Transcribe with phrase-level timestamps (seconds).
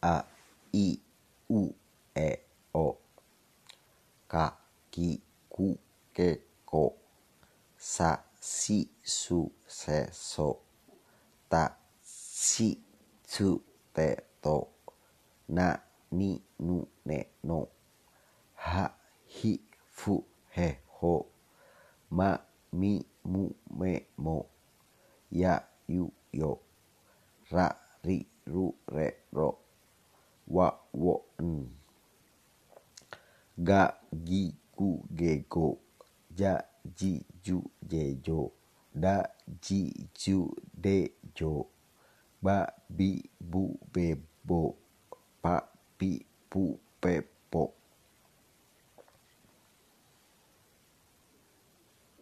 [0.00, 0.24] あ
[0.72, 0.98] い
[1.50, 1.74] う
[2.14, 2.96] えお
[4.28, 4.56] か
[4.90, 5.20] き
[5.50, 5.78] く
[6.14, 6.96] けこ
[7.76, 9.34] さしす
[9.66, 10.60] せそ
[11.48, 12.80] たし
[13.24, 13.60] つ
[13.92, 14.70] てと
[15.48, 15.80] な
[16.12, 17.68] にぬねの
[18.54, 18.92] は
[19.26, 19.60] ひ
[19.94, 21.26] ふへほ
[22.10, 22.40] ま
[22.72, 24.48] みむめも
[25.32, 26.60] やゆよ
[27.50, 29.67] らりるれろ。
[33.66, 33.82] Ga
[34.26, 34.42] gi
[34.76, 35.78] gu ge go.
[36.38, 36.60] Ja
[36.98, 37.12] ji
[37.44, 38.50] ju je jo.
[38.94, 39.24] Da
[39.62, 39.80] ji
[40.14, 41.66] ju de jo.
[42.42, 44.74] Ba bi bu be bo.
[45.42, 45.54] Pa
[45.98, 46.10] pi
[46.50, 47.77] pu pe po